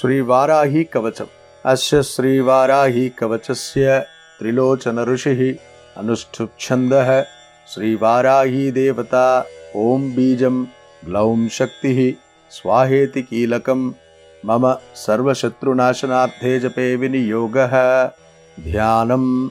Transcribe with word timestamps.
श्रीवाराही 0.00 0.84
कवचम् 0.84 1.26
अस्य 1.64 2.02
श्रीवाराही 2.02 3.08
कवचस्य 3.08 4.06
त्रिलोचन 4.38 4.98
ऋषिः 5.04 5.54
अनुष्ठुप्छन्दः। 5.96 7.22
श्रीवाराही 7.74 8.70
देवता, 8.70 9.46
ॐ 9.76 10.12
बीजं 10.16 10.64
ग्लौं 11.04 11.48
शक्ति, 11.48 12.18
स्वाहेति 12.50 13.22
कीलकं 13.22 13.92
मम 14.46 14.76
सर्वशत्रुनाशनार्थे 14.94 16.60
जपे 16.60 16.96
विनियोगः। 16.96 18.04
ध्यानम्। 18.60 19.50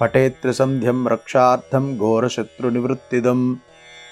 पठेत्रिसन्ध्यं 0.00 0.98
रक्षार्थं 1.14 1.84
घोरशत्रुनिवृत्तिदम् 1.96 3.46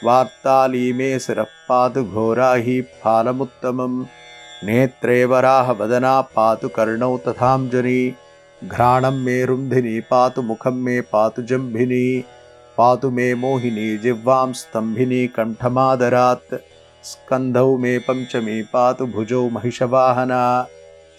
वार्तालीमे 0.04 1.08
शिरः 1.26 1.54
पातु 1.70 2.04
घोरा 2.04 2.54
हि 2.66 2.82
फालमुत्तमम् 3.04 4.04
नेत्रे 4.66 5.24
वराहवदना 5.32 6.20
पातु 6.36 6.70
कर्णौ 6.76 7.16
तथाञ्जनी 7.28 8.00
घ्राणं 8.62 9.18
मे 9.26 9.38
रुन्धिनी 9.52 10.00
पातु 10.12 10.42
मुखं 10.50 10.84
मे 10.86 11.00
पातु 11.14 11.42
जम्भिनी 11.52 12.04
पातु 12.78 13.10
मे 13.18 13.34
मोहिनी 13.44 13.88
जिह्वां 14.04 14.52
स्तम्भिनी 14.60 15.26
कण्ठमादरात् 15.38 16.54
स्कन्धौ 17.12 17.78
मे 17.84 17.98
पञ्चमी 18.08 18.62
पातु 18.74 19.06
भुजौ 19.16 19.48
महिषवाहना 19.58 20.44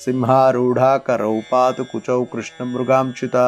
सिंहारूढा 0.05 0.97
करौ 1.09 1.35
पातु 1.51 1.85
कुचौ 1.93 2.23
कृष्णमृगांच्युता 2.33 3.47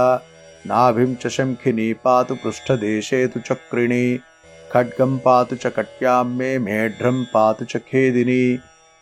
नाभिं 0.71 1.15
च 1.15 1.35
शङ्खिनी 1.37 1.93
पातु 2.05 2.35
पृष्ठदेशे 2.45 3.27
तु 3.35 3.41
चक्रिणी 3.49 4.05
खड्गं 4.75 5.19
पातु 5.19 5.57
च 5.57 5.67
कट्यां 5.67 6.25
मे 6.25 6.59
मेढ्रं 6.59 7.25
पातु 7.25 7.65
च 7.65 7.77
खेदिनी। 7.77 8.59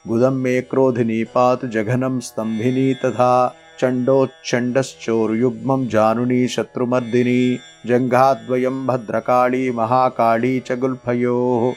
गुदं 0.09 0.31
मे 0.31 0.61
क्रोधिनी 0.61 1.25
पातु 1.25 1.69
जघनं 1.69 2.20
स्तम्भिनी 2.20 2.95
तथा 2.95 3.55
चण्डोच्चण्डश्चोर्युग्मं 3.81 5.89
जानुनी 5.89 6.48
शत्रुमर्दिनी। 6.48 7.59
जङ्घाद्वयं 7.87 8.87
भद्रकाली 8.87 9.70
महाकाली 9.70 10.61
च 10.61 10.73
गुल्फयोः। 10.73 11.75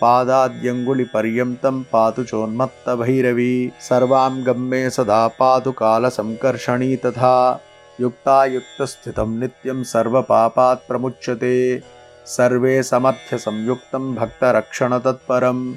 पादाद्यङ्गुलिपर्यन्तं 0.00 1.82
पातु 1.82 2.24
चोन्मत्तभैरवी। 2.24 3.72
सर्वाङ्गं 3.80 4.58
मे 4.58 4.90
सदा 4.90 5.28
पातु 5.28 5.72
कालसङ्कर्षणी 5.72 6.96
तथा। 6.96 7.60
युक्तायुक्तस्थितं 8.00 9.38
नित्यं 9.38 9.82
सर्वपापात् 9.82 10.88
प्रमुच्यते 10.88 11.82
सर्वे 12.28 12.82
समर्थ्यसंयुक्तं 12.82 14.14
भक्तरक्षणतत्परं। 14.14 15.74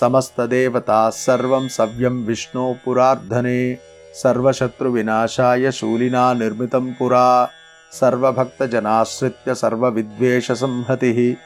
समस्तदेवताः 0.00 1.10
सर्वं 1.10 1.68
सव्यं 1.68 2.10
विष्णो 2.10 2.76
पुरार्धने। 2.84 3.78
सर्वशत्रुविनाशाय 4.14 5.70
शूलिना 5.70 6.34
निर्मितं 6.34 6.92
पुरा। 6.92 7.50
सर्वभक्तजनाश्रित्य 7.92 9.54
सर्वविद्वेषसंहतिः। 9.54 11.36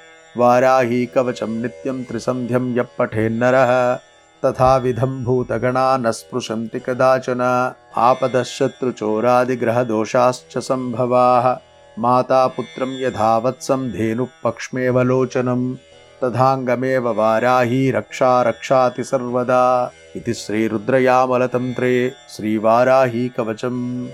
वाराही 0.40 1.06
कवचं 1.06 1.62
नित्यं 1.62 2.04
त्रिसन्ध्यं 2.04 2.76
यः 2.76 2.84
पठेन्नरः 2.98 3.98
तथाविधं 4.44 5.24
भूतगणा 5.24 5.96
न 5.96 6.10
स्पृशन्ति 6.10 6.80
कदाचन। 6.80 7.72
आपदः 7.96 8.42
शत्रुचोरादिग्रहदोषाश्च 8.42 10.58
सम्भवाः 10.58 11.73
माता 11.98 12.46
पुत्रं 12.56 12.92
यथा 13.00 13.36
वत्सं 13.44 13.90
धेनुः 13.92 14.28
पक्ष्मेवलोचनं 14.44 15.74
तथाङ्गमेव 16.22 17.08
वाराही 17.18 17.90
रक्षा 17.90 18.30
रक्षाति 18.48 19.05
सर्वदा 19.05 19.64
इति 20.16 20.34
श्रीरुद्रयामलतन्त्रे 20.34 21.94
श्रीवाराही 22.36 23.28
कवचम् 23.36 24.08